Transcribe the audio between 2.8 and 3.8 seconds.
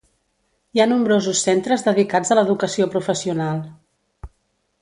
professional.